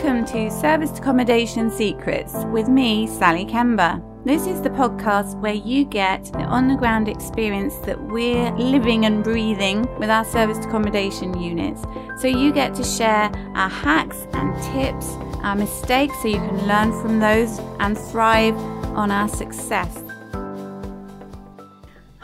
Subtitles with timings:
[0.00, 4.00] Welcome to Serviced Accommodation Secrets with me, Sally Kemba.
[4.24, 9.06] This is the podcast where you get the on the ground experience that we're living
[9.06, 11.82] and breathing with our serviced accommodation units.
[12.20, 15.08] So you get to share our hacks and tips,
[15.42, 18.56] our mistakes, so you can learn from those and thrive
[18.96, 20.04] on our success.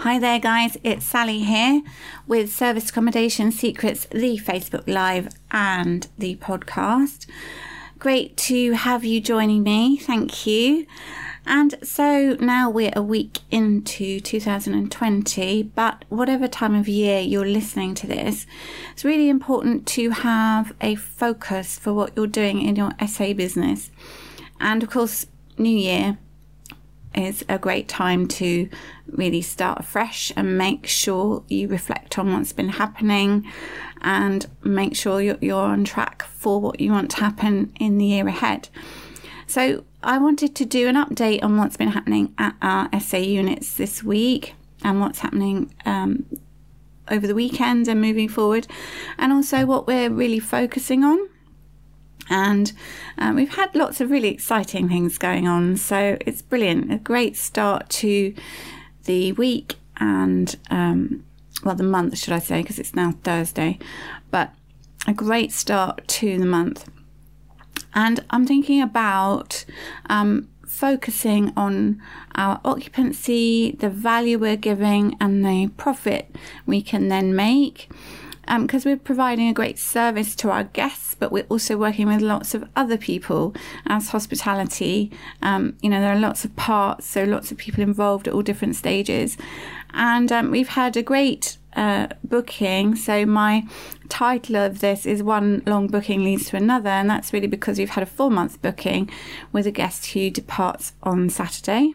[0.04, 0.76] Hi there, guys.
[0.84, 1.80] It's Sally here
[2.26, 7.26] with Service Accommodation Secrets, the Facebook Live and the podcast.
[7.98, 9.96] Great to have you joining me.
[9.96, 10.84] Thank you.
[11.46, 17.94] And so now we're a week into 2020, but whatever time of year you're listening
[17.94, 18.46] to this,
[18.92, 23.90] it's really important to have a focus for what you're doing in your SA business.
[24.60, 25.24] And of course,
[25.56, 26.18] New Year,
[27.14, 28.68] is a great time to
[29.06, 33.50] really start afresh and make sure you reflect on what's been happening
[34.00, 38.28] and make sure you're, on track for what you want to happen in the year
[38.28, 38.68] ahead.
[39.46, 43.74] So, I wanted to do an update on what's been happening at our SA units
[43.74, 46.26] this week and what's happening um,
[47.08, 48.66] over the weekend and moving forward,
[49.18, 51.18] and also what we're really focusing on
[52.28, 52.72] and
[53.18, 55.76] um, we've had lots of really exciting things going on.
[55.76, 56.92] So it's brilliant.
[56.92, 58.34] A great start to
[59.04, 61.24] the week and, um,
[61.62, 63.78] well, the month, should I say, because it's now Thursday.
[64.30, 64.54] But
[65.06, 66.88] a great start to the month.
[67.94, 69.64] And I'm thinking about
[70.06, 72.02] um, focusing on
[72.34, 76.34] our occupancy, the value we're giving, and the profit
[76.66, 77.88] we can then make
[78.46, 82.20] because um, we're providing a great service to our guests, but we're also working with
[82.20, 83.54] lots of other people
[83.86, 85.10] as hospitality.
[85.42, 88.42] Um, you know, there are lots of parts, so lots of people involved at all
[88.42, 89.36] different stages.
[89.92, 92.94] And um, we've had a great uh, booking.
[92.96, 93.66] So my
[94.08, 97.90] title of this is One Long Booking Leads to Another, and that's really because we've
[97.90, 99.10] had a four month booking
[99.52, 101.94] with a guest who departs on Saturday.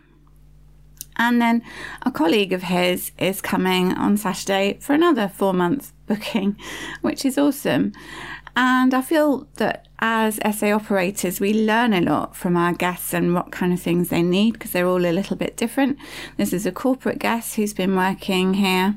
[1.20, 1.62] And then
[2.04, 6.58] a colleague of his is coming on Saturday for another four month booking,
[7.02, 7.92] which is awesome.
[8.56, 13.34] And I feel that as SA operators, we learn a lot from our guests and
[13.34, 15.98] what kind of things they need because they're all a little bit different.
[16.38, 18.96] This is a corporate guest who's been working here.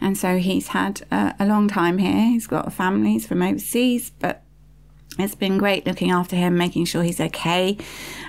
[0.00, 2.30] And so he's had a, a long time here.
[2.30, 4.42] He's got a family, he's from overseas, but
[5.18, 7.76] it's been great looking after him, making sure he's okay.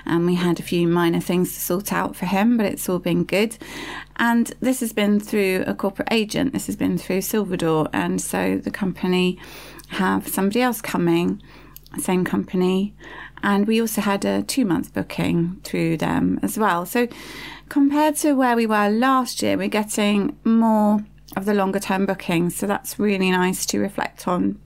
[0.05, 2.99] And we had a few minor things to sort out for him, but it's all
[2.99, 3.57] been good.
[4.17, 6.53] And this has been through a corporate agent.
[6.53, 9.39] This has been through Silverdoor, and so the company
[9.89, 11.41] have somebody else coming,
[11.97, 12.93] same company,
[13.41, 16.85] and we also had a two month booking through them as well.
[16.85, 17.07] So
[17.69, 21.05] compared to where we were last year, we're getting more
[21.37, 22.55] of the longer term bookings.
[22.55, 24.59] So that's really nice to reflect on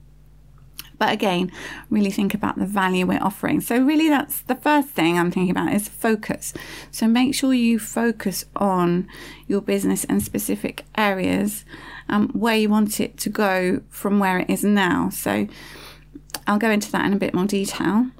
[0.98, 1.50] but again,
[1.90, 3.60] really think about the value we're offering.
[3.60, 6.54] So, really, that's the first thing I'm thinking about is focus.
[6.90, 9.08] So, make sure you focus on
[9.46, 11.64] your business and specific areas
[12.08, 15.08] um, where you want it to go from where it is now.
[15.10, 15.48] So,
[16.46, 18.10] I'll go into that in a bit more detail.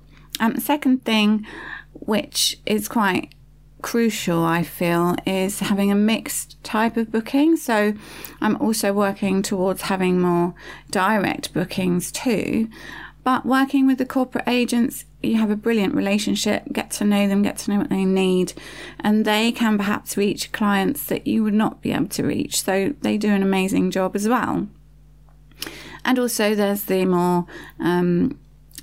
[0.41, 1.47] Um, second thing,
[1.93, 3.35] which is quite
[3.84, 7.59] crucial, I feel, is having a mixed type of booking.
[7.59, 7.93] So
[8.41, 10.55] I'm also working towards having more
[10.91, 12.71] direct bookings too.
[13.25, 17.43] But working with the corporate agents, you have a brilliant relationship, get to know them,
[17.43, 18.55] get to know what they need,
[19.00, 22.62] and they can perhaps reach clients that you would not be able to reach.
[22.62, 24.67] So they do an amazing job as well.
[26.06, 27.44] And also, there's the more
[27.78, 28.39] um,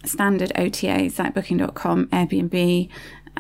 [0.06, 2.90] standard OTAs like Booking.com, Airbnb,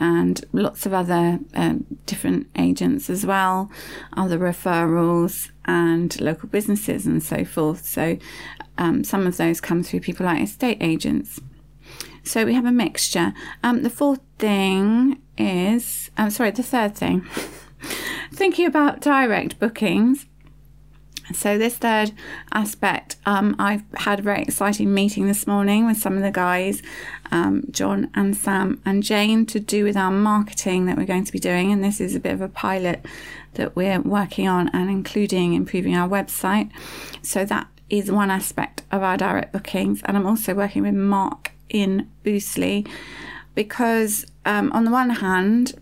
[0.01, 3.69] and lots of other um, different agents as well,
[4.17, 7.85] other referrals and local businesses and so forth.
[7.85, 8.17] So
[8.79, 11.39] um, some of those come through people like estate agents.
[12.23, 13.33] So we have a mixture.
[13.63, 17.21] Um, the fourth thing is, I'm sorry, the third thing,
[18.33, 20.25] thinking about direct bookings.
[21.33, 22.11] So, this third
[22.51, 26.81] aspect, um, I've had a very exciting meeting this morning with some of the guys,
[27.31, 31.31] um, John and Sam and Jane, to do with our marketing that we're going to
[31.31, 31.71] be doing.
[31.71, 33.05] And this is a bit of a pilot
[33.53, 36.69] that we're working on and including improving our website.
[37.21, 40.01] So, that is one aspect of our direct bookings.
[40.05, 42.87] And I'm also working with Mark in Boostly
[43.55, 45.79] because, um, on the one hand,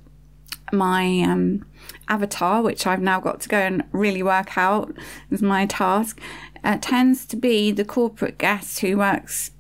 [0.72, 1.66] my um,
[2.08, 4.94] avatar, which I've now got to go and really work out,
[5.30, 6.20] is my task,
[6.64, 9.52] uh, tends to be the corporate guest who works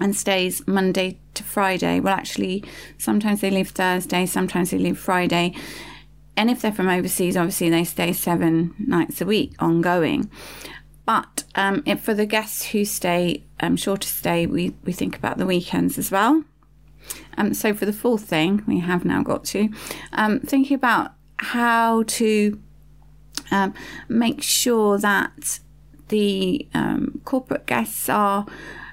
[0.00, 2.00] and stays Monday to Friday.
[2.00, 2.64] Well, actually,
[2.98, 5.54] sometimes they leave Thursday, sometimes they leave Friday.
[6.36, 10.30] And if they're from overseas, obviously they stay seven nights a week ongoing.
[11.04, 15.38] But um, if for the guests who stay um, shorter stay, we, we think about
[15.38, 16.44] the weekends as well.
[17.36, 19.70] Um, so for the fourth thing, we have now got to
[20.12, 22.60] um, thinking about how to
[23.50, 23.74] um,
[24.08, 25.60] make sure that
[26.08, 28.46] the um, corporate guests are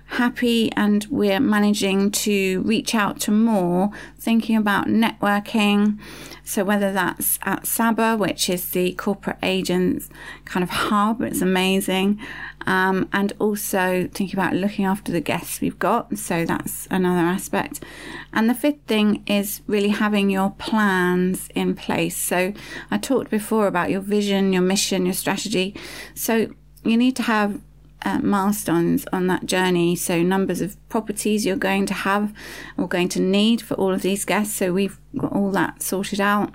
[0.07, 5.99] happy and we're managing to reach out to more, thinking about networking.
[6.43, 10.09] So, whether that's at Saba, which is the corporate agents
[10.45, 12.19] kind of hub, it's amazing.
[12.67, 16.17] Um, and also thinking about looking after the guests we've got.
[16.17, 17.83] So, that's another aspect.
[18.31, 22.15] And the fifth thing is really having your plans in place.
[22.15, 22.53] So,
[22.91, 25.75] I talked before about your vision, your mission, your strategy.
[26.13, 26.53] So,
[26.83, 27.59] you need to have
[28.05, 29.95] uh, milestones on that journey.
[29.95, 32.33] So, numbers of properties you're going to have
[32.77, 34.55] or going to need for all of these guests.
[34.55, 36.53] So, we've got all that sorted out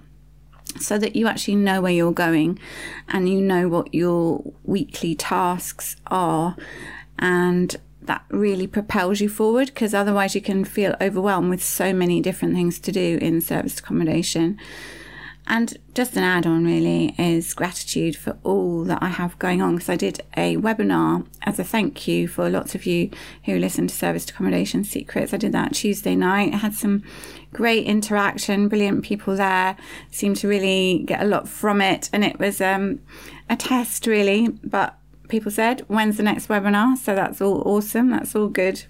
[0.79, 2.58] so that you actually know where you're going
[3.08, 6.56] and you know what your weekly tasks are.
[7.19, 12.20] And that really propels you forward because otherwise you can feel overwhelmed with so many
[12.20, 14.58] different things to do in service accommodation.
[15.52, 19.75] And just an add on, really, is gratitude for all that I have going on.
[19.75, 23.11] Because I did a webinar as a thank you for lots of you
[23.47, 25.35] who listen to Service Accommodation Secrets.
[25.35, 26.55] I did that Tuesday night.
[26.55, 27.02] I had some
[27.52, 29.76] great interaction, brilliant people there,
[30.12, 32.11] seemed to really get a lot from it.
[32.12, 33.00] And it was um,
[33.49, 34.47] a test, really.
[34.62, 34.97] But
[35.29, 36.97] people said, when's the next webinar?
[36.97, 38.11] So that's all awesome.
[38.11, 38.85] That's all good.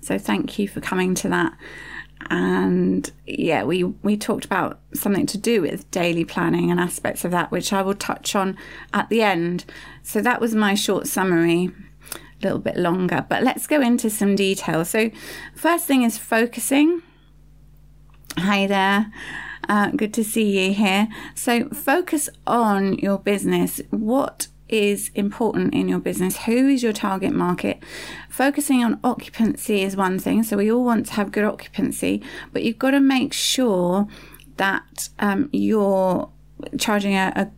[0.00, 1.56] So thank you for coming to that
[2.30, 7.30] and yeah, we we talked about something to do with daily planning and aspects of
[7.30, 8.56] that, which I will touch on
[8.92, 9.64] at the end.
[10.02, 11.70] So that was my short summary,
[12.14, 14.84] a little bit longer, but let's go into some detail.
[14.84, 15.10] So,
[15.54, 17.02] first thing is focusing.
[18.36, 19.12] Hi there.
[19.68, 21.08] Uh, good to see you here.
[21.34, 23.80] So, focus on your business.
[23.90, 26.38] What is important in your business?
[26.38, 27.82] Who is your target market?
[28.28, 30.42] Focusing on occupancy is one thing.
[30.42, 32.22] So we all want to have good occupancy,
[32.52, 34.06] but you've got to make sure
[34.56, 36.28] that um, you're
[36.78, 37.50] charging a, a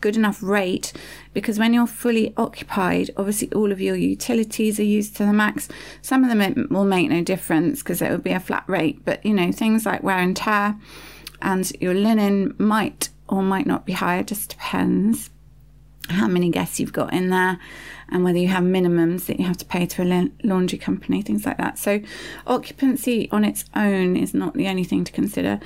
[0.00, 0.92] good enough rate
[1.32, 5.68] because when you're fully occupied, obviously all of your utilities are used to the max.
[6.02, 9.24] Some of them will make no difference because it will be a flat rate, but
[9.24, 10.76] you know, things like wear and tear
[11.40, 15.30] and your linen might or might not be higher, just depends
[16.12, 17.58] how many guests you've got in there
[18.08, 21.46] and whether you have minimums that you have to pay to a laundry company, things
[21.46, 21.78] like that.
[21.78, 22.00] So,
[22.46, 25.60] occupancy on its own is not the only thing to consider.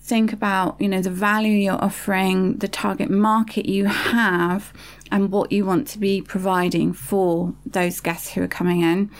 [0.00, 4.72] Think about, you know, the value you're offering, the target market you have,
[5.10, 9.10] and what you want to be providing for those guests who are coming in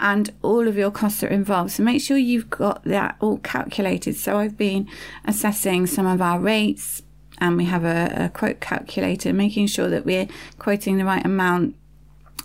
[0.00, 1.72] and all of your costs are involved.
[1.72, 4.16] So make sure you've got that all calculated.
[4.16, 4.88] So I've been
[5.24, 7.02] assessing some of our rates
[7.40, 11.76] and we have a, a quote calculator, making sure that we're quoting the right amount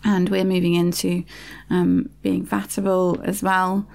[0.03, 1.23] and we're moving into
[1.69, 3.87] um, being vatable as well.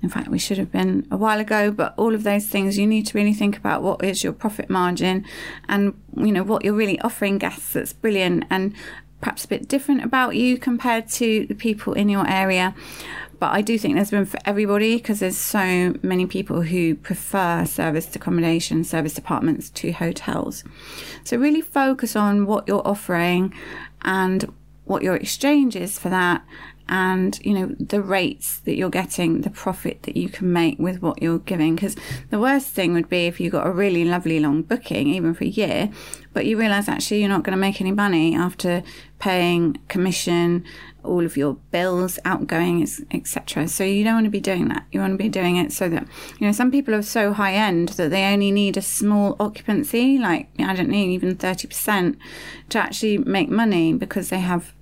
[0.00, 2.86] In fact, we should have been a while ago, but all of those things you
[2.86, 5.24] need to really think about what is your profit margin
[5.68, 8.74] and you know what you're really offering guests that's brilliant and
[9.20, 12.74] perhaps a bit different about you compared to the people in your area.
[13.38, 17.64] But I do think there's room for everybody because there's so many people who prefer
[17.64, 20.64] service accommodation, service apartments to hotels.
[21.24, 23.54] So really focus on what you're offering
[24.02, 24.52] and
[24.84, 26.44] what your exchange is for that
[26.88, 31.02] and you know the rates that you're getting the profit that you can make with
[31.02, 31.74] what you're giving.
[31.74, 31.96] Because
[32.30, 35.44] the worst thing would be if you got a really lovely long booking even for
[35.44, 35.90] a year
[36.38, 38.82] but you realize actually you're not going to make any money after
[39.18, 40.64] paying commission
[41.02, 44.86] all of your bills outgoing etc so you don't want to be doing that.
[44.92, 46.06] You want to be doing it so that
[46.38, 50.18] you know some people are so high end that they only need a small occupancy
[50.18, 52.16] like i don't need even 30%
[52.68, 54.74] to actually make money because they have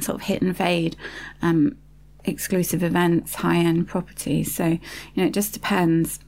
[0.00, 0.96] sort of hit and fade
[1.42, 1.76] um,
[2.24, 4.54] exclusive events, high end properties.
[4.54, 4.80] So, you
[5.16, 6.18] know, it just depends.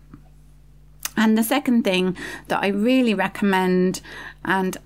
[1.16, 2.16] And the second thing
[2.49, 4.00] that I really recommend,
[4.44, 4.76] and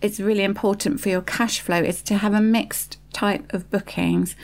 [0.00, 4.36] it's really important for your cash flow, is to have a mixed type of bookings.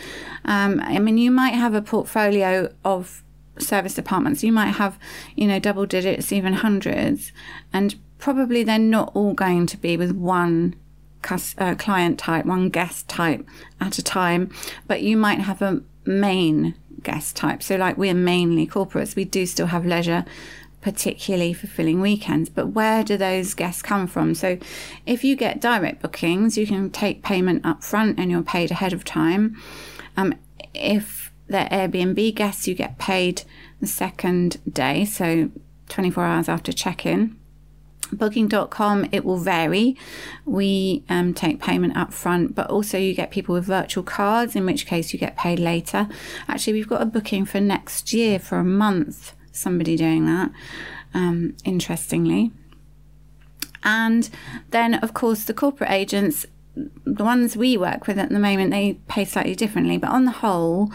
[0.44, 3.22] Um, I mean, you might have a portfolio of
[3.58, 4.98] service apartments, you might have,
[5.36, 7.32] you know, double digits, even hundreds,
[7.72, 10.74] and probably they're not all going to be with one
[11.58, 13.46] uh, client type, one guest type
[13.80, 14.50] at a time,
[14.86, 17.62] but you might have a main guest type.
[17.62, 20.24] So, like we're mainly corporates, we do still have leisure,
[20.80, 22.48] particularly for filling weekends.
[22.48, 24.34] But where do those guests come from?
[24.34, 24.58] So,
[25.06, 28.92] if you get direct bookings, you can take payment up front and you're paid ahead
[28.92, 29.56] of time.
[30.16, 30.34] Um,
[30.74, 33.42] if they're Airbnb guests, you get paid
[33.80, 35.50] the second day, so
[35.88, 37.36] 24 hours after check in
[38.12, 39.96] Booking.com, it will vary.
[40.44, 44.66] We um, take payment up front, but also you get people with virtual cards, in
[44.66, 46.08] which case you get paid later.
[46.48, 50.50] Actually, we've got a booking for next year for a month, somebody doing that,
[51.14, 52.52] um, interestingly.
[53.84, 54.30] And
[54.70, 58.94] then, of course, the corporate agents, the ones we work with at the moment, they
[59.08, 59.98] pay slightly differently.
[59.98, 60.90] But on the whole,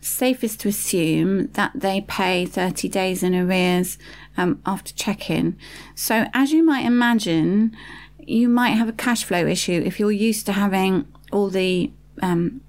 [0.00, 3.98] safest to assume that they pay 30 days in arrears
[4.36, 5.56] um, after check in.
[5.94, 7.74] So, as you might imagine,
[8.18, 12.60] you might have a cash flow issue if you're used to having all the um,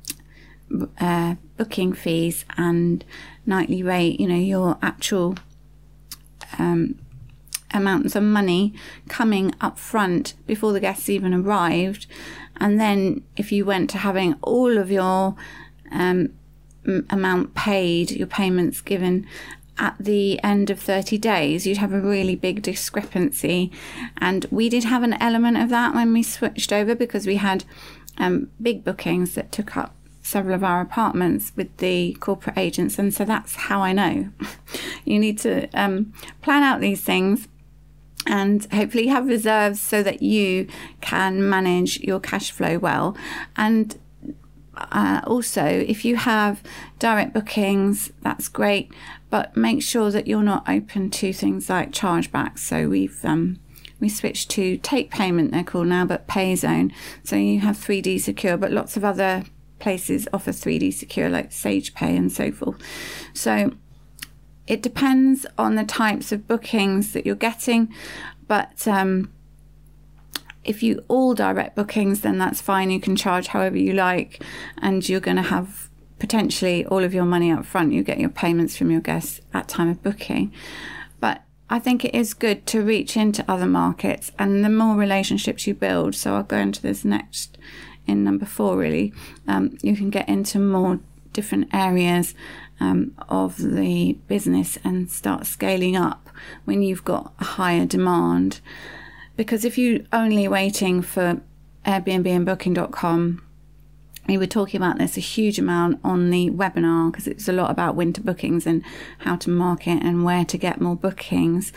[0.99, 3.03] uh, booking fees and
[3.45, 5.35] nightly rate, you know, your actual
[6.57, 6.95] um,
[7.73, 8.73] amounts of money
[9.09, 12.05] coming up front before the guests even arrived.
[12.57, 15.35] And then if you went to having all of your
[15.91, 16.29] um,
[17.09, 19.25] amount paid, your payments given
[19.77, 23.71] at the end of 30 days, you'd have a really big discrepancy.
[24.17, 27.65] And we did have an element of that when we switched over because we had
[28.17, 32.97] um, big bookings that took up several of our apartments with the corporate agents.
[32.97, 34.29] And so that's how I know.
[35.05, 37.47] you need to um, plan out these things
[38.25, 40.67] and hopefully have reserves so that you
[41.01, 43.17] can manage your cash flow well.
[43.55, 43.97] And
[44.75, 46.63] uh, also, if you have
[46.99, 48.91] direct bookings, that's great,
[49.29, 52.59] but make sure that you're not open to things like chargebacks.
[52.59, 53.59] So we've um,
[53.99, 56.91] we switched to take payment, they're called now, but Payzone.
[57.23, 59.45] So you have 3D Secure, but lots of other
[59.79, 62.81] places offer 3D Secure, like Sage Pay and so forth.
[63.33, 63.71] So
[64.67, 67.93] it depends on the types of bookings that you're getting,
[68.47, 69.31] but um,
[70.63, 72.89] if you all direct bookings, then that's fine.
[72.89, 74.43] You can charge however you like,
[74.81, 75.89] and you're going to have
[76.19, 77.91] potentially all of your money up front.
[77.91, 80.53] You get your payments from your guests at time of booking.
[81.19, 85.67] But I think it is good to reach into other markets, and the more relationships
[85.67, 86.15] you build.
[86.15, 87.57] So I'll go into this next
[88.07, 88.77] in number four.
[88.77, 89.13] Really,
[89.47, 91.01] um, you can get into more
[91.33, 92.33] different areas
[92.79, 96.29] um, of the business and start scaling up
[96.65, 98.61] when you've got a higher demand.
[99.35, 101.41] Because if you're only waiting for
[101.85, 103.41] Airbnb and Booking.com
[104.27, 107.69] we were talking about this a huge amount on the webinar because it's a lot
[107.69, 108.81] about winter bookings and
[109.19, 111.73] how to market and where to get more bookings.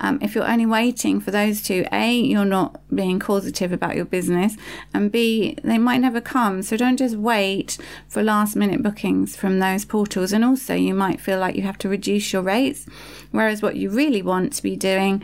[0.00, 4.04] Um, if you're only waiting for those two, A, you're not being causative about your
[4.04, 4.56] business,
[4.92, 6.62] and B, they might never come.
[6.62, 10.32] So don't just wait for last minute bookings from those portals.
[10.32, 12.86] And also, you might feel like you have to reduce your rates,
[13.30, 15.22] whereas what you really want to be doing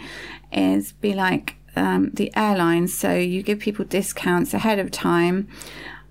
[0.53, 2.93] is be like, um, the airlines.
[2.93, 5.49] So you give people discounts ahead of time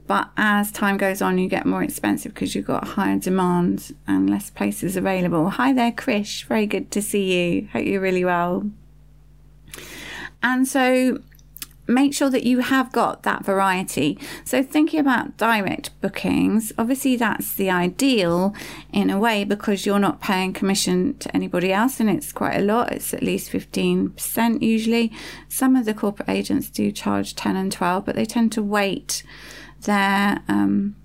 [0.09, 4.27] but as time goes on, you get more expensive because you've got higher demand and
[4.27, 5.51] less places available.
[5.51, 6.45] Hi there, Krish.
[6.45, 7.67] Very good to see you.
[7.71, 8.71] Hope you're really well.
[10.41, 11.19] And so
[11.85, 14.17] make sure that you have got that variety.
[14.43, 18.55] So, thinking about direct bookings, obviously that's the ideal
[18.91, 22.63] in a way because you're not paying commission to anybody else, and it's quite a
[22.63, 22.91] lot.
[22.91, 25.11] It's at least 15% usually.
[25.49, 29.21] Some of the corporate agents do charge 10 and 12, but they tend to wait
[29.83, 30.95] their um,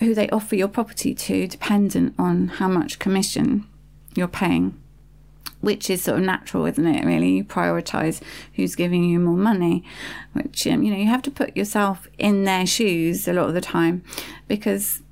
[0.00, 3.66] who they offer your property to dependent on how much commission
[4.14, 4.80] you're paying,
[5.60, 7.04] which is sort of natural, isn't it?
[7.04, 8.20] Really, you prioritize
[8.54, 9.84] who's giving you more money,
[10.32, 13.54] which um, you know you have to put yourself in their shoes a lot of
[13.54, 14.02] the time
[14.48, 15.02] because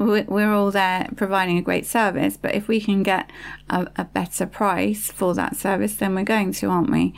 [0.00, 3.30] we're all there providing a great service, but if we can get
[3.68, 7.14] a, a better price for that service, then we're going to, aren't we?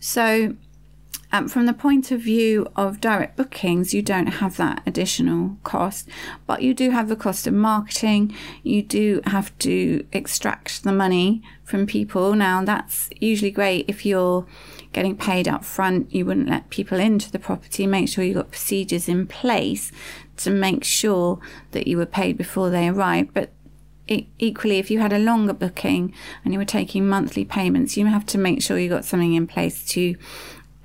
[0.00, 0.56] So
[1.34, 6.08] um, from the point of view of direct bookings, you don't have that additional cost,
[6.46, 8.32] but you do have the cost of marketing.
[8.62, 12.34] You do have to extract the money from people.
[12.34, 14.46] Now, that's usually great if you're
[14.92, 16.14] getting paid up front.
[16.14, 17.84] You wouldn't let people into the property.
[17.84, 19.90] Make sure you've got procedures in place
[20.36, 21.40] to make sure
[21.72, 23.34] that you were paid before they arrived.
[23.34, 23.50] But
[24.38, 26.14] equally, if you had a longer booking
[26.44, 29.48] and you were taking monthly payments, you have to make sure you got something in
[29.48, 30.14] place to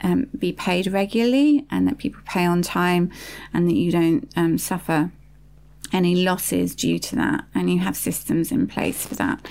[0.02, 3.12] um, be paid regularly and that people pay on time
[3.54, 5.12] and that you don't um, suffer
[5.92, 9.44] any losses due to that and you have systems in place for that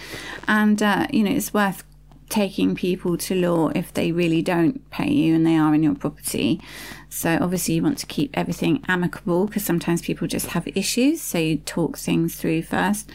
[0.47, 1.83] and uh, you know it's worth
[2.29, 5.95] taking people to law if they really don't pay you and they are in your
[5.95, 6.61] property.
[7.09, 11.23] So obviously you want to keep everything amicable because sometimes people just have issues.
[11.23, 13.11] So you talk things through first.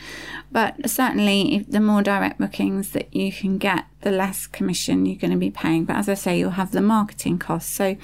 [0.52, 5.20] But certainly if the more direct bookings that you can get, the less commission you're
[5.20, 5.86] going to be paying.
[5.86, 7.74] But as I say, you'll have the marketing costs.
[7.74, 7.98] So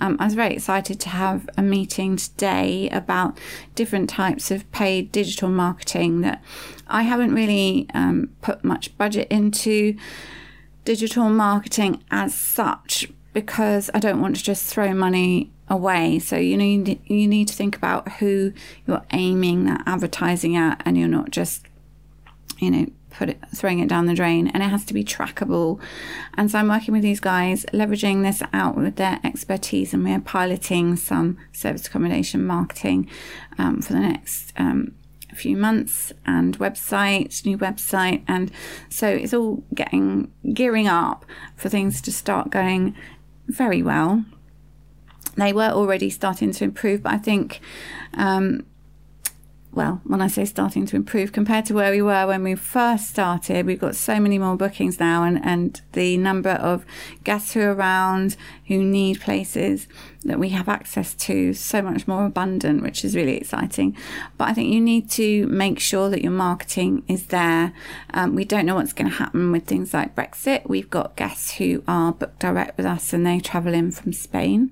[0.00, 3.38] um, I was very excited to have a meeting today about
[3.74, 6.42] different types of paid digital marketing that
[6.88, 9.96] I haven't really um, put much budget into
[10.84, 16.18] digital marketing as such because I don't want to just throw money away.
[16.18, 18.52] So you need you need to think about who
[18.86, 21.66] you're aiming that advertising at, and you're not just
[22.58, 25.80] you know put it throwing it down the drain and it has to be trackable.
[26.34, 30.20] And so i'm working with these guys leveraging this out with their expertise and we're
[30.20, 33.08] piloting some service accommodation marketing
[33.58, 34.94] um, for the next um,
[35.34, 38.50] few months and website new website and
[38.90, 41.24] so it's all getting gearing up
[41.56, 42.94] for things to start going
[43.48, 44.24] very well.
[45.36, 47.60] They were already starting to improve, but I think,
[48.14, 48.66] um,
[49.74, 53.08] well, when I say starting to improve compared to where we were when we first
[53.08, 56.84] started, we've got so many more bookings now, and, and the number of
[57.24, 58.36] guests who are around
[58.66, 59.88] who need places
[60.24, 63.96] that we have access to so much more abundant, which is really exciting.
[64.36, 67.72] But I think you need to make sure that your marketing is there.
[68.12, 70.68] Um, we don't know what's going to happen with things like Brexit.
[70.68, 74.70] We've got guests who are booked direct with us and they travel in from Spain.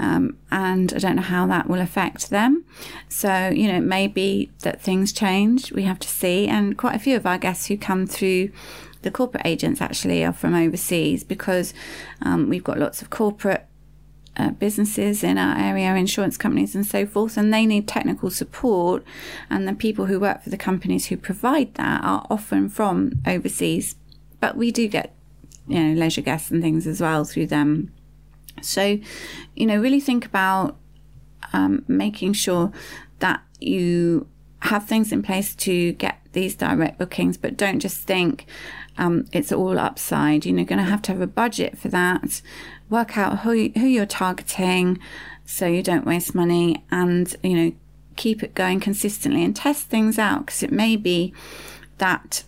[0.00, 2.64] Um, and I don't know how that will affect them.
[3.10, 5.72] So, you know, it may be that things change.
[5.72, 6.48] We have to see.
[6.48, 8.50] And quite a few of our guests who come through
[9.02, 11.74] the corporate agents actually are from overseas because
[12.22, 13.66] um, we've got lots of corporate
[14.38, 19.04] uh, businesses in our area, insurance companies, and so forth, and they need technical support.
[19.50, 23.96] And the people who work for the companies who provide that are often from overseas,
[24.40, 25.14] but we do get,
[25.68, 27.92] you know, leisure guests and things as well through them.
[28.60, 28.98] So,
[29.54, 30.76] you know, really think about
[31.52, 32.72] um, making sure
[33.18, 34.26] that you
[34.62, 38.46] have things in place to get these direct bookings, but don't just think
[38.98, 40.44] um, it's all upside.
[40.44, 42.42] You know, going to have to have a budget for that.
[42.88, 44.98] Work out who who you're targeting,
[45.44, 47.72] so you don't waste money, and you know,
[48.16, 51.32] keep it going consistently and test things out because it may be
[51.98, 52.44] that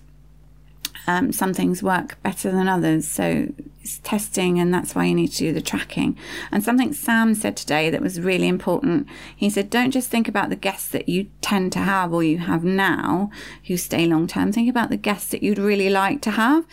[1.07, 3.07] um, some things work better than others.
[3.09, 3.49] So
[3.83, 6.17] it's testing, and that's why you need to do the tracking.
[6.51, 9.09] And something Sam said today that was really important.
[9.37, 12.39] He said, don't just think about the guests that you tend to have or you
[12.39, 13.31] have now
[13.67, 14.53] who stay long term.
[14.53, 16.65] Think about the guests that you'd really like to have,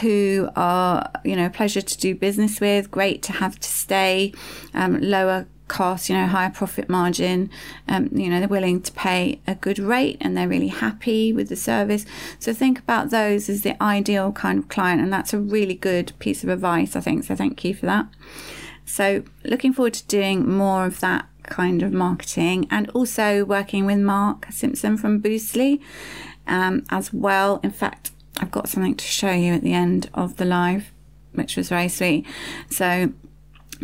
[0.00, 4.32] who are, you know, a pleasure to do business with, great to have to stay,
[4.72, 7.50] um, lower cost, you know, higher profit margin.
[7.88, 11.48] Um, you know, they're willing to pay a good rate and they're really happy with
[11.48, 12.04] the service.
[12.38, 15.00] So think about those as the ideal kind of client.
[15.00, 17.24] And that's a really good piece of advice, I think.
[17.24, 18.06] So thank you for that.
[18.84, 23.98] So looking forward to doing more of that kind of marketing and also working with
[23.98, 25.80] Mark Simpson from Boostly
[26.46, 27.60] um, as well.
[27.62, 30.92] In fact, I've got something to show you at the end of the live,
[31.32, 32.26] which was very sweet.
[32.68, 33.12] So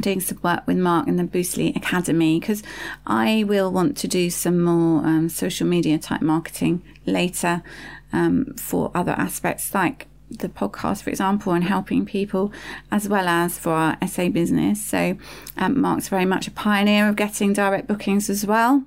[0.00, 2.62] doing some work with Mark in the Boostly Academy because
[3.06, 7.62] I will want to do some more um, social media type marketing later
[8.12, 12.52] um, for other aspects like the podcast, for example, and helping people,
[12.90, 14.82] as well as for our SA business.
[14.84, 15.16] So,
[15.56, 18.84] um, Mark's very much a pioneer of getting direct bookings as well.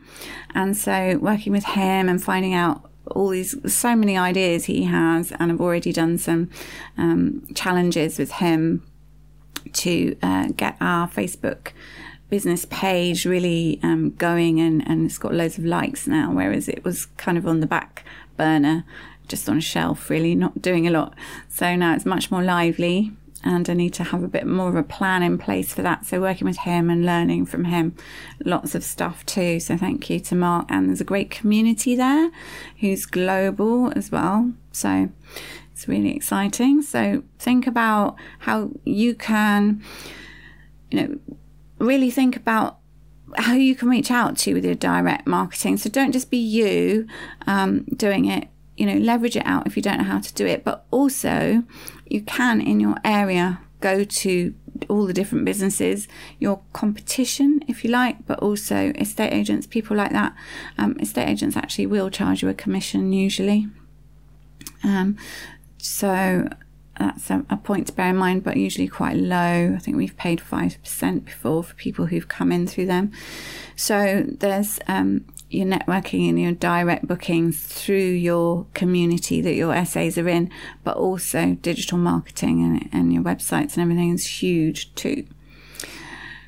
[0.53, 5.31] And so, working with him and finding out all these so many ideas he has,
[5.33, 6.49] and I've already done some
[6.97, 8.83] um, challenges with him
[9.73, 11.71] to uh, get our Facebook
[12.29, 16.83] business page really um, going and, and it's got loads of likes now, whereas it
[16.83, 18.05] was kind of on the back
[18.37, 18.85] burner,
[19.27, 21.13] just on a shelf, really not doing a lot.
[21.49, 23.11] So now it's much more lively
[23.43, 26.05] and I need to have a bit more of a plan in place for that.
[26.05, 27.95] So working with him and learning from him,
[28.45, 29.59] lots of stuff too.
[29.59, 30.67] So thank you to Mark.
[30.69, 32.31] And there's a great community there
[32.79, 34.53] who's global as well.
[34.71, 35.09] So
[35.81, 36.83] it's really exciting.
[36.83, 39.83] So think about how you can,
[40.91, 41.19] you know,
[41.79, 42.77] really think about
[43.35, 45.77] how you can reach out to with your direct marketing.
[45.77, 47.07] So don't just be you
[47.47, 48.49] um, doing it.
[48.77, 50.63] You know, leverage it out if you don't know how to do it.
[50.63, 51.63] But also,
[52.05, 54.53] you can in your area go to
[54.87, 60.11] all the different businesses, your competition, if you like, but also estate agents, people like
[60.11, 60.35] that.
[60.77, 63.67] Um, estate agents actually will charge you a commission usually.
[64.83, 65.17] Um,
[65.81, 66.47] so
[66.97, 69.73] that's a, a, point to bear in mind, but usually quite low.
[69.75, 73.11] I think we've paid 5% before for people who've come in through them.
[73.75, 80.17] So there's um, your networking and your direct bookings through your community that your essays
[80.17, 80.51] are in,
[80.83, 85.25] but also digital marketing and, and your websites and everything is huge too.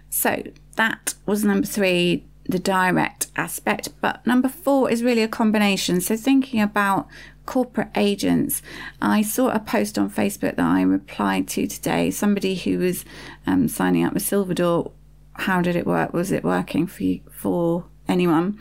[0.09, 0.43] So
[0.75, 3.89] that was number three the direct aspect.
[4.01, 6.01] But number four is really a combination.
[6.01, 7.07] So thinking about
[7.45, 8.61] corporate agents.
[9.01, 12.11] I saw a post on Facebook that I replied to today.
[12.11, 13.05] Somebody who was
[13.45, 14.91] um, signing up with Silverdoor.
[15.33, 16.13] How did it work?
[16.13, 18.59] Was it working for you, for anyone?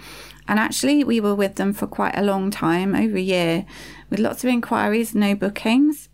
[0.49, 3.65] And actually, we were with them for quite a long time, over a year,
[4.11, 6.09] with lots of inquiries, no bookings.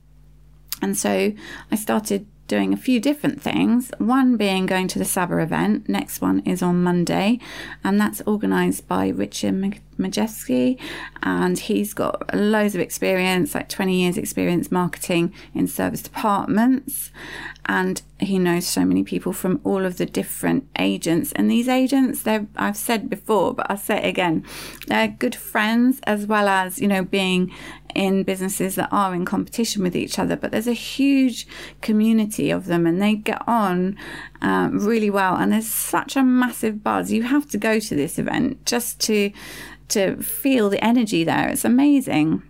[0.82, 1.32] And so
[1.70, 3.90] I started doing a few different things.
[3.98, 5.88] One being going to the Sabah event.
[5.88, 7.38] Next one is on Monday,
[7.84, 9.54] and that's organised by Richard
[9.98, 10.78] Majeski,
[11.22, 17.10] and he's got loads of experience, like 20 years experience marketing in service apartments,
[17.66, 21.32] and he knows so many people from all of the different agents.
[21.32, 24.44] And these agents, they're I've said before, but I'll say it again,
[24.86, 27.52] they're good friends as well as you know being
[27.94, 30.36] in businesses that are in competition with each other.
[30.36, 31.46] But there's a huge
[31.82, 33.96] community of them, and they get on
[34.40, 35.36] um, really well.
[35.36, 37.12] And there's such a massive buzz.
[37.12, 39.30] You have to go to this event just to
[39.88, 41.48] to feel the energy there.
[41.48, 42.42] It's amazing.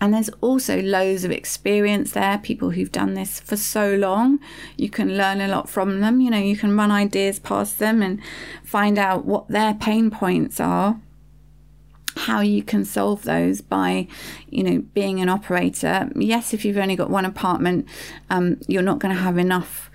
[0.00, 4.38] And there's also loads of experience there, people who've done this for so long.
[4.78, 6.22] You can learn a lot from them.
[6.22, 8.18] You know, you can run ideas past them and
[8.64, 10.98] find out what their pain points are,
[12.16, 14.06] how you can solve those by,
[14.48, 16.10] you know, being an operator.
[16.16, 17.86] Yes, if you've only got one apartment,
[18.30, 19.90] um, you're not going to have enough.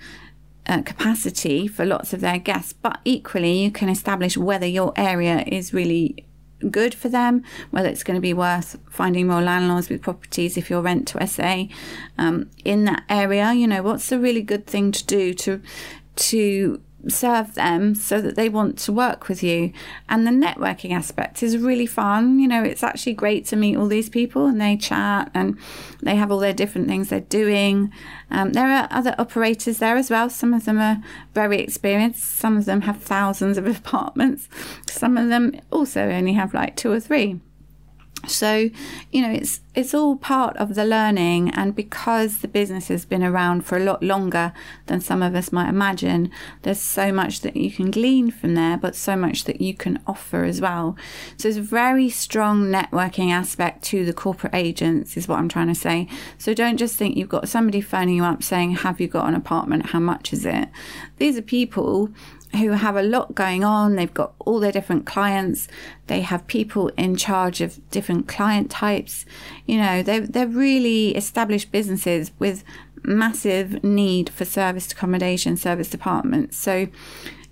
[0.68, 5.44] Uh, capacity for lots of their guests, but equally you can establish whether your area
[5.46, 6.26] is really
[6.70, 10.70] good for them, whether it's going to be worth finding more landlords with properties if
[10.70, 11.64] you're rent to SA
[12.18, 13.52] um, in that area.
[13.52, 15.62] You know, what's a really good thing to do to
[16.16, 19.72] to serve them so that they want to work with you.
[20.08, 22.38] And the networking aspect is really fun.
[22.38, 25.58] You know, it's actually great to meet all these people and they chat and
[26.02, 27.92] they have all their different things they're doing.
[28.30, 30.28] Um, there are other operators there as well.
[30.30, 31.02] Some of them are
[31.34, 34.48] very experienced, some of them have thousands of apartments,
[34.88, 37.40] some of them also only have like two or three.
[38.26, 38.70] So,
[39.10, 43.22] you know, it's it's all part of the learning and because the business has been
[43.22, 44.54] around for a lot longer
[44.86, 46.30] than some of us might imagine,
[46.62, 50.00] there's so much that you can glean from there, but so much that you can
[50.06, 50.96] offer as well.
[51.36, 55.68] So there's a very strong networking aspect to the corporate agents is what I'm trying
[55.68, 56.08] to say.
[56.38, 59.34] So don't just think you've got somebody phoning you up saying, "Have you got an
[59.34, 59.86] apartment?
[59.90, 60.70] How much is it?"
[61.18, 62.10] These are people
[62.56, 63.94] who have a lot going on.
[63.94, 65.68] They've got all their different clients.
[66.06, 69.24] They have people in charge of different client types.
[69.66, 72.64] You know, they're, they're really established businesses with
[73.02, 76.56] massive need for service accommodation, service apartments.
[76.56, 76.88] So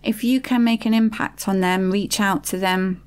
[0.02, 3.03] if you can make an impact on them, reach out to them,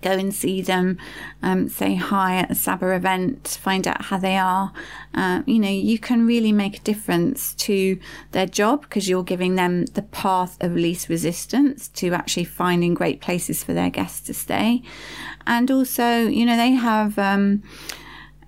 [0.00, 0.98] go and see them,
[1.42, 4.72] um, say hi at the Sabah event, find out how they are.
[5.14, 7.98] Uh, you know, you can really make a difference to
[8.32, 13.20] their job because you're giving them the path of least resistance to actually finding great
[13.20, 14.82] places for their guests to stay.
[15.46, 17.18] And also, you know, they have.
[17.18, 17.62] Um,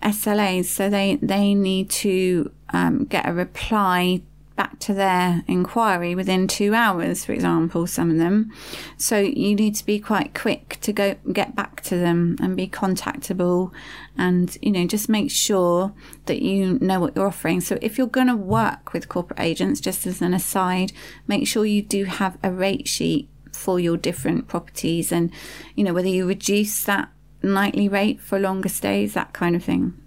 [0.03, 4.23] SLAs, so they, they need to um, get a reply
[4.57, 8.53] back to their inquiry within two hours, for example, some of them.
[8.97, 12.69] So you need to be quite quick to go get back to them and be
[12.69, 13.73] contactable
[14.17, 15.93] and, you know, just make sure
[16.27, 17.61] that you know what you're offering.
[17.61, 20.93] So if you're going to work with corporate agents, just as an aside,
[21.27, 25.31] make sure you do have a rate sheet for your different properties and,
[25.75, 27.11] you know, whether you reduce that
[27.43, 30.02] nightly rate for longer stays, that kind of thing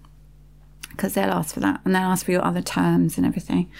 [0.96, 3.70] because they'll ask for that and they'll ask for your other terms and everything.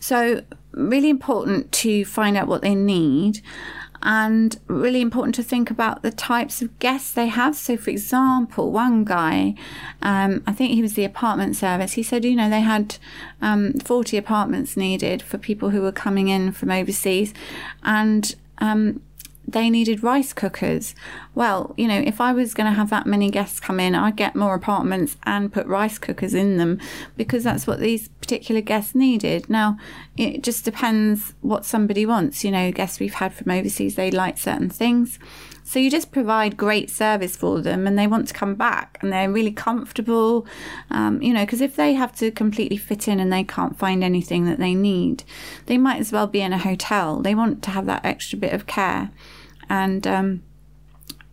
[0.00, 3.40] So, really important to find out what they need
[4.02, 7.56] and really important to think about the types of guests they have.
[7.56, 9.54] So, for example, one guy,
[10.02, 12.98] um, I think he was the apartment service, he said, you know, they had
[13.40, 17.32] um, 40 apartments needed for people who were coming in from overseas.
[17.82, 19.00] And um,
[19.46, 20.94] they needed rice cookers.
[21.34, 24.16] Well, you know, if I was going to have that many guests come in, I'd
[24.16, 26.80] get more apartments and put rice cookers in them
[27.16, 29.48] because that's what these particular guests needed.
[29.48, 29.78] Now,
[30.16, 32.44] it just depends what somebody wants.
[32.44, 35.18] You know, guests we've had from overseas, they like certain things.
[35.66, 39.12] So you just provide great service for them and they want to come back and
[39.12, 40.46] they're really comfortable.
[40.90, 44.04] Um, you know, because if they have to completely fit in and they can't find
[44.04, 45.24] anything that they need,
[45.66, 47.20] they might as well be in a hotel.
[47.20, 49.10] They want to have that extra bit of care.
[49.68, 50.44] And um,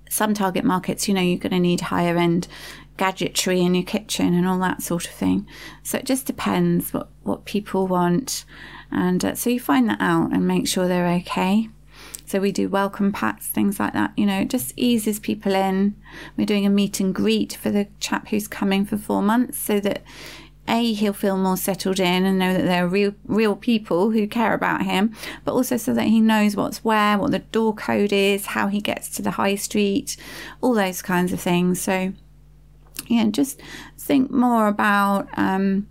[0.09, 2.47] some target markets, you know, you're going to need higher end
[2.97, 5.47] gadgetry in your kitchen and all that sort of thing.
[5.83, 8.45] So it just depends what, what people want.
[8.89, 11.69] And uh, so you find that out and make sure they're okay.
[12.33, 14.11] So we do welcome packs, things like that.
[14.17, 15.95] You know, it just eases people in.
[16.35, 19.79] We're doing a meet and greet for the chap who's coming for four months so
[19.81, 20.01] that
[20.67, 24.25] a he'll feel more settled in and know that there are real real people who
[24.25, 25.13] care about him
[25.45, 28.81] but also so that he knows what's where what the door code is how he
[28.81, 30.17] gets to the high street
[30.59, 32.13] all those kinds of things so
[33.07, 33.61] yeah just
[33.99, 35.85] think more about um,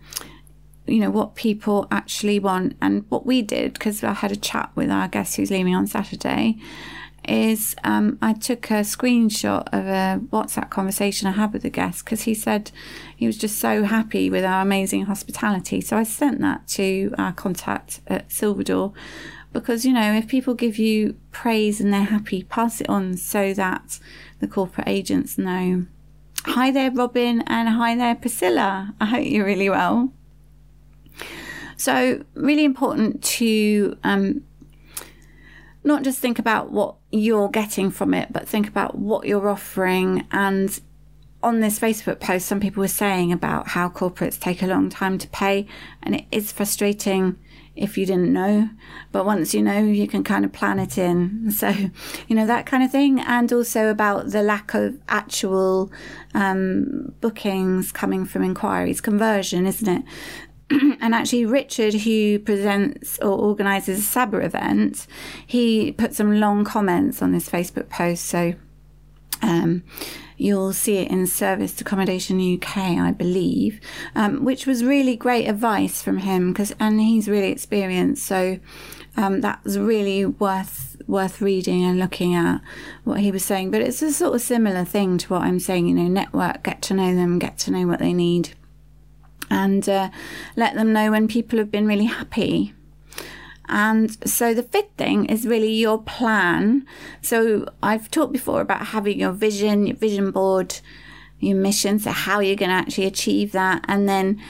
[0.87, 4.71] you know what people actually want and what we did because i had a chat
[4.75, 6.57] with our guest who's leaving on saturday
[7.29, 12.05] is um, I took a screenshot of a WhatsApp conversation I had with the guest
[12.05, 12.71] because he said
[13.17, 15.81] he was just so happy with our amazing hospitality.
[15.81, 18.93] So I sent that to our contact at Silverdoor
[19.53, 23.55] because, you know, if people give you praise and they're happy, pass it on so
[23.55, 24.01] that
[24.41, 25.87] the corporate agents know.
[26.45, 28.95] Hi there, Robin, and hi there, Priscilla.
[29.01, 30.13] I hope you're really well.
[31.83, 34.45] So, really important to um,
[35.83, 40.25] not just think about what you're getting from it, but think about what you're offering.
[40.31, 40.81] And
[41.43, 45.19] on this Facebook post, some people were saying about how corporates take a long time
[45.19, 45.67] to pay,
[46.05, 47.37] and it is frustrating
[47.75, 48.69] if you didn't know.
[49.11, 51.51] But once you know, you can kind of plan it in.
[51.63, 51.69] So,
[52.29, 53.19] you know, that kind of thing.
[53.19, 55.91] And also about the lack of actual
[56.33, 60.05] um, bookings coming from inquiries, conversion, isn't it?
[61.01, 65.07] and actually, Richard, who presents or organises a Sabre event,
[65.47, 68.25] he put some long comments on this Facebook post.
[68.25, 68.55] So
[69.43, 69.83] um,
[70.37, 73.81] you'll see it in Service Accommodation UK, I believe,
[74.15, 78.25] um, which was really great advice from him because, and he's really experienced.
[78.25, 78.59] So
[79.17, 82.61] um, that was really worth worth reading and looking at
[83.03, 83.73] what he was saying.
[83.73, 85.89] But it's a sort of similar thing to what I'm saying.
[85.89, 88.55] You know, network, get to know them, get to know what they need
[89.53, 90.11] and uh,
[90.57, 92.73] let them know when people have been really happy.
[93.69, 96.87] And so the fifth thing is really your plan.
[97.21, 100.81] So I've talked before about having your vision, your vision board,
[101.39, 104.41] your mission, so how you're going to actually achieve that, and then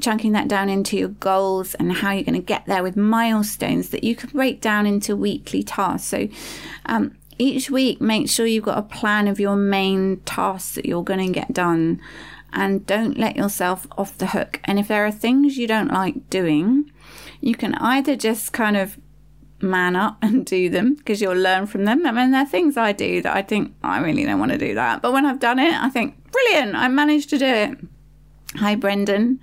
[0.00, 3.90] chunking that down into your goals and how you're going to get there with milestones
[3.90, 6.08] that you can break down into weekly tasks.
[6.08, 6.28] So
[6.86, 11.04] um, each week, make sure you've got a plan of your main tasks that you're
[11.04, 12.00] going to get done
[12.52, 14.60] and don't let yourself off the hook.
[14.64, 16.90] And if there are things you don't like doing,
[17.40, 18.98] you can either just kind of
[19.60, 22.06] man up and do them because you'll learn from them.
[22.06, 24.58] I mean, there are things I do that I think I really don't want to
[24.58, 25.02] do that.
[25.02, 27.78] But when I've done it, I think, brilliant, I managed to do it.
[28.56, 29.40] Hi, Brendan.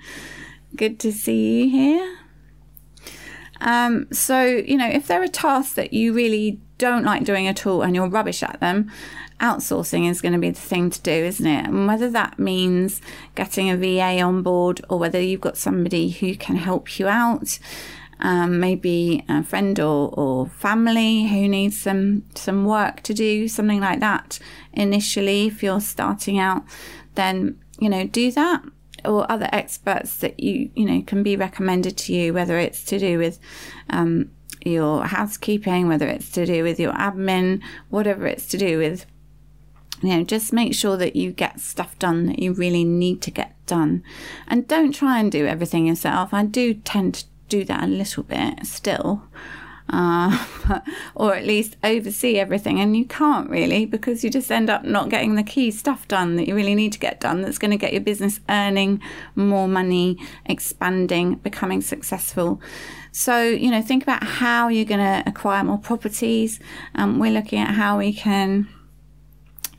[0.75, 2.17] Good to see you here.
[3.61, 7.65] Um, so, you know, if there are tasks that you really don't like doing at
[7.65, 8.89] all and you're rubbish at them,
[9.39, 11.65] outsourcing is going to be the thing to do, isn't it?
[11.65, 13.01] And whether that means
[13.35, 17.59] getting a VA on board or whether you've got somebody who can help you out,
[18.19, 23.79] um, maybe a friend or, or family who needs some some work to do, something
[23.79, 24.39] like that.
[24.73, 26.63] Initially, if you're starting out,
[27.15, 28.63] then you know do that
[29.05, 32.99] or other experts that you you know can be recommended to you, whether it's to
[32.99, 33.39] do with
[33.89, 34.29] um,
[34.65, 39.05] your housekeeping, whether it's to do with your admin, whatever it's to do with
[40.01, 43.31] you know, just make sure that you get stuff done that you really need to
[43.31, 44.03] get done.
[44.47, 46.33] And don't try and do everything yourself.
[46.33, 49.23] I do tend to do that a little bit still.
[49.91, 50.45] Uh,
[51.15, 52.79] or at least oversee everything.
[52.79, 56.35] And you can't really because you just end up not getting the key stuff done
[56.35, 59.01] that you really need to get done that's going to get your business earning
[59.33, 62.61] more money, expanding, becoming successful.
[63.11, 66.59] So, you know, think about how you're going to acquire more properties.
[66.93, 68.69] Um, we're looking at how we can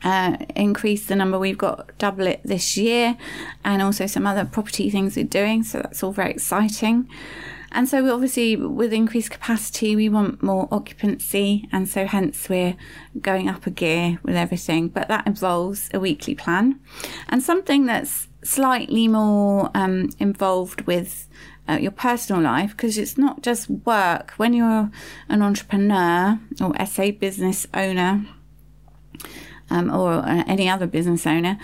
[0.03, 3.17] uh, increase the number we've got, double it this year,
[3.63, 5.63] and also some other property things we're doing.
[5.63, 7.09] So that's all very exciting.
[7.73, 12.75] And so, we obviously, with increased capacity, we want more occupancy, and so hence we're
[13.21, 14.89] going up a gear with everything.
[14.89, 16.81] But that involves a weekly plan
[17.29, 21.29] and something that's slightly more um, involved with
[21.69, 24.33] uh, your personal life because it's not just work.
[24.37, 24.91] When you're
[25.29, 28.25] an entrepreneur or SA business owner,
[29.71, 31.57] um, or uh, any other business owner.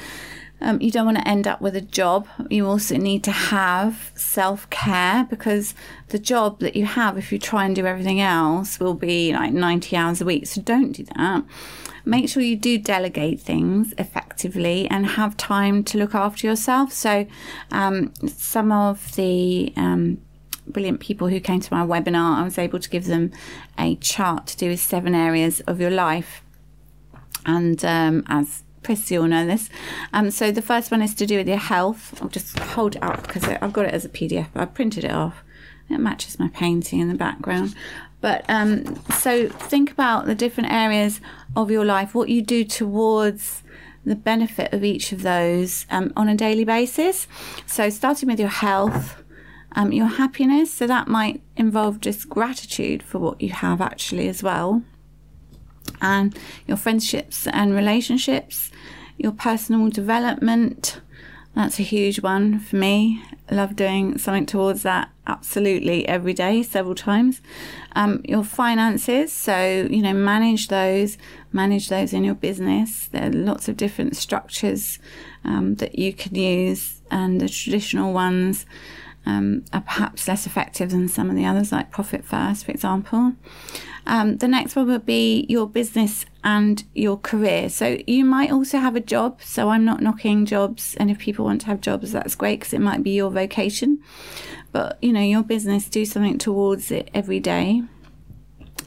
[0.60, 2.28] Um, you don't want to end up with a job.
[2.50, 5.76] You also need to have self care because
[6.08, 9.54] the job that you have, if you try and do everything else, will be like
[9.54, 10.48] 90 hours a week.
[10.48, 11.44] So don't do that.
[12.06, 16.94] Make sure you do delegate things effectively and have time to look after yourself.
[16.94, 17.28] So,
[17.70, 20.20] um, some of the um,
[20.66, 23.32] brilliant people who came to my webinar, I was able to give them
[23.78, 26.42] a chart to do with seven areas of your life
[27.48, 29.70] and um, as Chris, you'll know this.
[30.14, 32.22] Um, so the first one is to do with your health.
[32.22, 34.48] I'll just hold it up because I've got it as a PDF.
[34.56, 35.44] I printed it off.
[35.90, 37.76] It matches my painting in the background.
[38.22, 41.20] But um, so think about the different areas
[41.56, 43.64] of your life, what you do towards
[44.06, 47.28] the benefit of each of those um, on a daily basis.
[47.66, 49.22] So starting with your health,
[49.74, 50.74] um, your happiness.
[50.74, 54.84] So that might involve just gratitude for what you have actually as well
[56.02, 58.72] and your friendships and relationships,
[59.18, 61.02] your personal development,
[61.58, 63.24] That's a huge one for me.
[63.50, 67.42] I love doing something towards that absolutely every day, several times.
[67.96, 71.18] Um, your finances, so you know, manage those,
[71.52, 73.08] manage those in your business.
[73.08, 75.00] There are lots of different structures
[75.44, 78.68] um, that you can use, and the traditional ones
[79.28, 83.34] um, are perhaps less effective than some of the others, like Profit First, for example.
[84.06, 87.68] Um, the next one would be your business and your career.
[87.68, 89.42] So you might also have a job.
[89.42, 92.74] So I'm not knocking jobs, and if people want to have jobs, that's great because
[92.74, 94.00] it might be your vocation.
[94.72, 97.84] But you know, your business, do something towards it every day.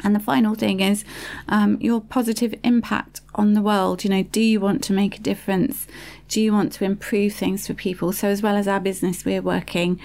[0.02, 1.04] And the final thing is
[1.48, 4.04] um, your positive impact on the world.
[4.04, 5.86] You know, do you want to make a difference?
[6.30, 8.12] Do you want to improve things for people?
[8.12, 9.98] So, as well as our business, we're working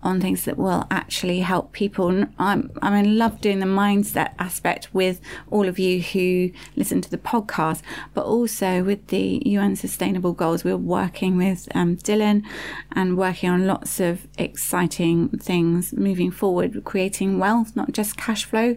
[0.00, 2.08] on things that will actually help people.
[2.08, 7.00] And I'm, I mean, love doing the mindset aspect with all of you who listen
[7.00, 7.82] to the podcast,
[8.14, 10.62] but also with the UN Sustainable Goals.
[10.62, 12.44] We're working with um, Dylan
[12.92, 18.76] and working on lots of exciting things moving forward, creating wealth, not just cash flow.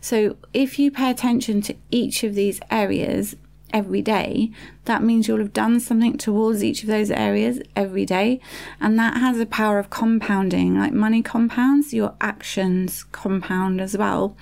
[0.00, 3.34] So if you pay attention to each of these areas,
[3.74, 4.52] every day,
[4.84, 8.40] that means you'll have done something towards each of those areas every day.
[8.80, 10.78] And that has a power of compounding.
[10.78, 14.36] Like money compounds, your actions compound as well.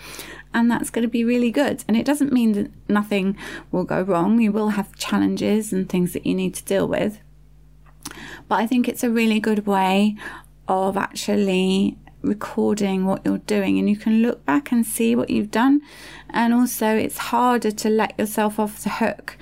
[0.55, 1.83] And that's going to be really good.
[1.88, 3.38] And it doesn't mean that nothing
[3.73, 4.38] will go wrong.
[4.38, 7.18] You will have challenges and things that you need to deal with.
[8.49, 10.16] But I think it's a really good way
[10.68, 15.51] of actually recording what you're doing and you can look back and see what you've
[15.51, 15.83] done.
[16.31, 19.37] And also, it's harder to let yourself off the hook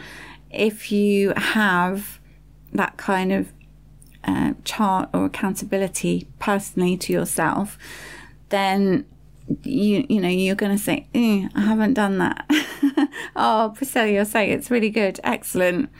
[0.50, 2.20] if you have
[2.72, 3.52] that kind of
[4.24, 7.78] uh, chart or accountability personally to yourself.
[8.48, 9.06] Then
[9.64, 12.46] you you know you're going to say, I haven't done that.
[13.36, 15.90] oh, Priscilla, you're saying it's really good, excellent.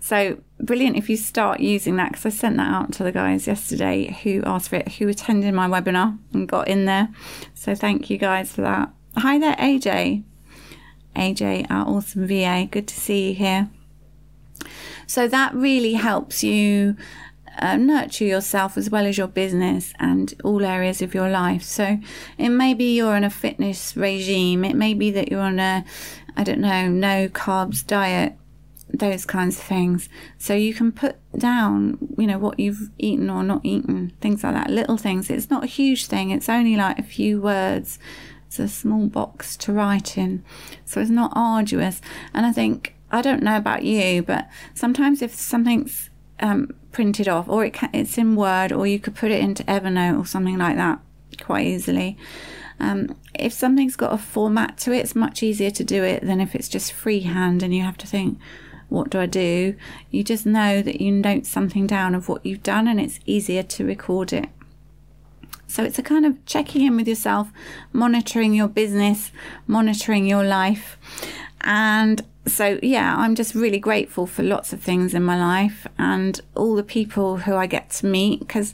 [0.00, 3.46] So brilliant if you start using that because I sent that out to the guys
[3.46, 7.08] yesterday who asked for it, who attended my webinar and got in there.
[7.54, 8.90] So thank you guys for that.
[9.16, 10.24] Hi there, AJ.
[11.16, 12.68] AJ, our awesome VA.
[12.70, 13.70] Good to see you here.
[15.06, 16.96] So that really helps you
[17.58, 21.62] uh, nurture yourself as well as your business and all areas of your life.
[21.62, 21.98] So
[22.36, 24.64] it may be you're on a fitness regime.
[24.64, 25.84] It may be that you're on a,
[26.36, 28.36] I don't know, no carbs diet
[28.92, 30.08] those kinds of things.
[30.38, 34.54] So you can put down, you know, what you've eaten or not eaten, things like
[34.54, 35.30] that, little things.
[35.30, 37.98] It's not a huge thing, it's only like a few words.
[38.46, 40.42] It's a small box to write in.
[40.86, 42.00] So it's not arduous.
[42.32, 46.08] And I think, I don't know about you, but sometimes if something's
[46.40, 49.64] um, printed off or it can, it's in Word or you could put it into
[49.64, 50.98] Evernote or something like that
[51.42, 52.16] quite easily.
[52.80, 56.40] Um, if something's got a format to it, it's much easier to do it than
[56.40, 58.38] if it's just freehand and you have to think,
[58.88, 59.74] what do I do?
[60.10, 63.62] You just know that you note something down of what you've done and it's easier
[63.62, 64.48] to record it.
[65.66, 67.48] So it's a kind of checking in with yourself,
[67.92, 69.30] monitoring your business,
[69.66, 70.96] monitoring your life.
[71.60, 76.40] And so, yeah, I'm just really grateful for lots of things in my life and
[76.54, 78.72] all the people who I get to meet because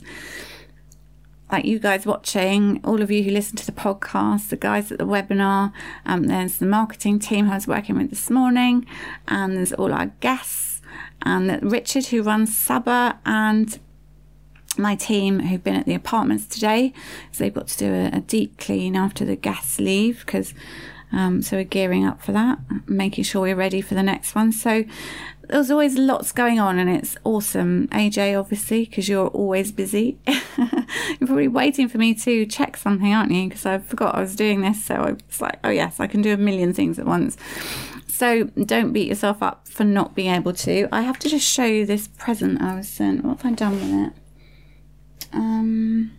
[1.51, 4.97] like you guys watching, all of you who listen to the podcast, the guys at
[4.97, 5.71] the webinar,
[6.05, 8.85] um, there's the marketing team I was working with this morning,
[9.27, 10.81] and there's all our guests,
[11.21, 13.79] and Richard who runs Saba, and
[14.77, 16.93] my team who've been at the apartments today.
[17.31, 20.53] So they've got to do a, a deep clean after the guests leave because
[21.11, 24.51] um, so we're gearing up for that, making sure we're ready for the next one.
[24.51, 24.83] So
[25.49, 27.87] there's always lots going on and it's awesome.
[27.89, 30.17] AJ, obviously, because you're always busy.
[30.27, 33.47] you're probably waiting for me to check something, aren't you?
[33.47, 34.83] Because I forgot I was doing this.
[34.83, 37.37] So I was like, oh, yes, I can do a million things at once.
[38.07, 40.87] So don't beat yourself up for not being able to.
[40.91, 43.25] I have to just show you this present I was sent.
[43.25, 44.13] What have I done with it?
[45.33, 46.11] Um.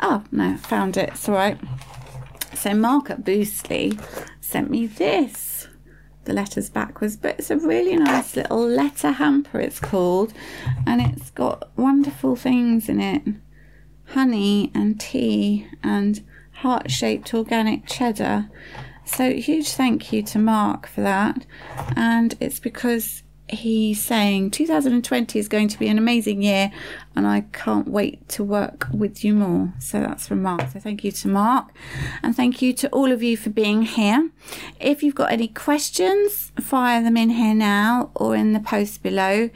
[0.00, 1.10] Oh, no, found it.
[1.10, 1.58] It's all right.
[2.54, 4.00] So Mark at Boostly
[4.40, 5.55] sent me this
[6.26, 10.32] the letters backwards, but it's a really nice little letter hamper, it's called,
[10.86, 13.22] and it's got wonderful things in it
[14.10, 18.48] honey and tea and heart shaped organic cheddar.
[19.04, 21.46] So, huge thank you to Mark for that,
[21.94, 26.70] and it's because he's saying 2020 is going to be an amazing year
[27.14, 29.72] and I can't wait to work with you more.
[29.78, 30.62] So that's from Mark.
[30.72, 31.68] So thank you to Mark
[32.22, 34.30] and thank you to all of you for being here.
[34.80, 39.50] If you've got any questions, fire them in here now or in the post below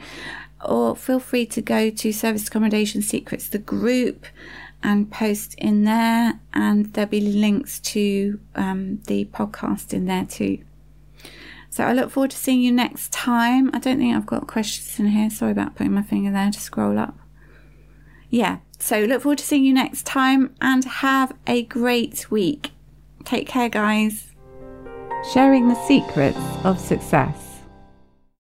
[0.63, 4.25] or feel free to go to Service Accommodation Secrets, the group,
[4.83, 6.39] and post in there.
[6.53, 10.59] And there'll be links to um, the podcast in there too.
[11.71, 13.71] So I look forward to seeing you next time.
[13.73, 15.29] I don't think I've got questions in here.
[15.29, 17.17] Sorry about putting my finger there to scroll up.
[18.29, 22.71] Yeah, so look forward to seeing you next time and have a great week.
[23.23, 24.27] Take care, guys.
[25.33, 27.50] Sharing the secrets of success.